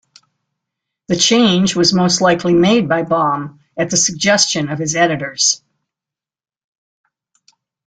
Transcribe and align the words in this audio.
The 1.09 1.15
change 1.15 1.75
was 1.75 1.93
most 1.93 2.21
likely 2.21 2.55
made 2.55 2.89
by 2.89 3.03
Baum 3.03 3.59
at 3.77 3.91
the 3.91 3.97
suggestion 3.97 4.67
of 4.69 4.79
his 4.79 4.95
editors. 4.95 5.61